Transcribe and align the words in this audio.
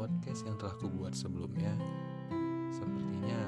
podcast 0.00 0.46
yang 0.48 0.56
telah 0.56 0.72
kubuat 0.80 1.12
sebelumnya, 1.12 1.76
sepertinya 2.72 3.40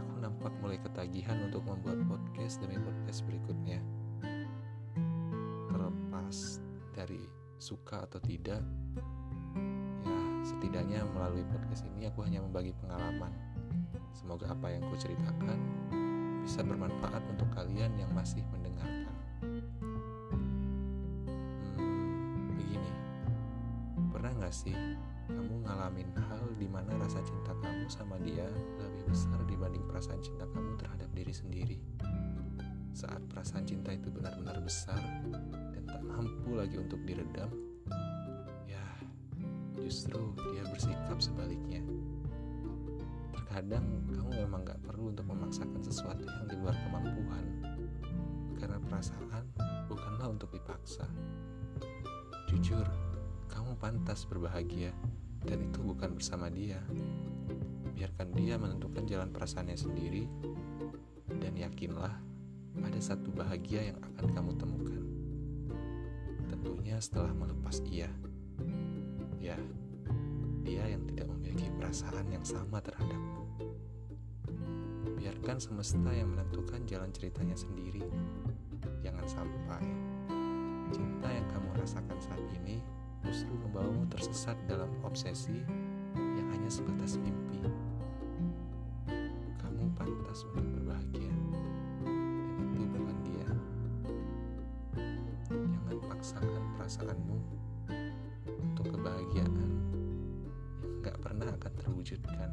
aku 0.00 0.14
nampak 0.24 0.52
mulai 0.64 0.80
ketagihan 0.80 1.36
untuk 1.44 1.60
membuat 1.68 2.00
podcast 2.08 2.64
demi 2.64 2.80
podcast 2.80 3.20
berikutnya. 3.28 3.84
Terlepas 5.68 6.64
dari 6.96 7.20
suka 7.60 8.08
atau 8.08 8.16
tidak, 8.24 8.64
ya 10.00 10.20
setidaknya 10.40 11.04
melalui 11.12 11.44
podcast 11.52 11.84
ini 11.84 12.08
aku 12.08 12.24
hanya 12.24 12.40
membagi 12.40 12.72
pengalaman. 12.80 13.34
Semoga 14.16 14.48
apa 14.48 14.72
yang 14.72 14.88
kuceritakan 14.88 15.58
bisa 16.48 16.64
bermanfaat 16.64 17.20
untuk 17.28 17.50
kalian 17.52 17.92
yang 18.00 18.08
masih 18.16 18.40
mendengarkan. 18.56 18.97
Gak 24.48 24.64
sih 24.64 24.72
kamu 25.28 25.60
ngalamin 25.60 26.08
hal 26.16 26.40
di 26.56 26.64
mana 26.64 26.88
rasa 26.96 27.20
cinta 27.20 27.52
kamu 27.60 27.84
sama 27.84 28.16
dia 28.24 28.48
lebih 28.80 29.12
besar 29.12 29.36
dibanding 29.44 29.84
perasaan 29.84 30.24
cinta 30.24 30.48
kamu 30.48 30.72
terhadap 30.80 31.04
diri 31.12 31.36
sendiri? 31.36 31.76
Saat 32.96 33.28
perasaan 33.28 33.68
cinta 33.68 33.92
itu 33.92 34.08
benar-benar 34.08 34.56
besar 34.64 35.04
dan 35.52 35.84
tak 35.84 36.00
mampu 36.00 36.56
lagi 36.56 36.80
untuk 36.80 36.96
diredam, 37.04 37.52
ya 38.64 38.80
justru 39.76 40.32
dia 40.56 40.64
bersikap 40.64 41.20
sebaliknya. 41.20 41.84
Terkadang 43.36 43.84
kamu 44.08 44.48
memang 44.48 44.64
gak 44.64 44.80
perlu 44.80 45.12
untuk 45.12 45.28
memaksakan 45.28 45.84
sesuatu 45.84 46.24
yang 46.24 46.48
di 46.48 46.56
luar 46.56 46.72
kemampuan, 46.88 47.44
karena 48.56 48.80
perasaan 48.80 49.44
bukanlah 49.92 50.32
untuk 50.32 50.48
dipaksa. 50.56 51.04
Jujur, 52.48 52.88
pantas 53.78 54.26
berbahagia, 54.26 54.90
dan 55.46 55.62
itu 55.62 55.78
bukan 55.80 56.18
bersama 56.18 56.50
dia. 56.50 56.82
Biarkan 57.94 58.34
dia 58.34 58.58
menentukan 58.58 59.06
jalan 59.06 59.30
perasaannya 59.30 59.78
sendiri, 59.78 60.26
dan 61.38 61.54
yakinlah 61.54 62.14
ada 62.78 63.00
satu 63.02 63.30
bahagia 63.34 63.94
yang 63.94 63.98
akan 64.02 64.26
kamu 64.34 64.52
temukan. 64.58 65.02
Tentunya 66.50 66.98
setelah 66.98 67.30
melepas 67.34 67.78
ia. 67.86 68.10
Ya, 69.38 69.54
dia 70.66 70.84
yang 70.90 71.06
tidak 71.06 71.30
memiliki 71.30 71.70
perasaan 71.78 72.26
yang 72.30 72.42
sama 72.42 72.82
terhadapmu. 72.82 73.46
Biarkan 75.18 75.58
semesta 75.58 76.10
yang 76.10 76.34
menentukan 76.34 76.82
jalan 76.86 77.10
ceritanya 77.14 77.54
sendiri. 77.54 78.02
Jangan 79.02 79.26
sampai 79.26 79.82
cinta 80.88 81.28
yang 81.28 81.46
kamu 81.52 81.68
rasakan 81.78 82.18
saat 82.18 82.42
ini 82.62 82.80
justru 83.26 83.50
membawamu 83.50 84.06
tersesat 84.12 84.54
dalam 84.70 84.90
obsesi 85.02 85.58
yang 86.14 86.48
hanya 86.54 86.70
sebatas 86.70 87.18
mimpi. 87.18 87.62
Kamu 89.58 89.90
pantas 89.98 90.46
untuk 90.52 90.66
berbahagia, 90.78 91.34
dan 92.04 92.78
itu 92.78 92.86
bukan 92.98 93.18
dia. 93.26 93.50
Jangan 95.48 95.98
paksakan 96.12 96.64
perasaanmu 96.76 97.38
untuk 98.58 98.86
kebahagiaan 98.94 99.52
yang 99.54 99.74
gak 101.02 101.16
pernah 101.22 101.48
akan 101.58 101.72
terwujudkan. 101.78 102.50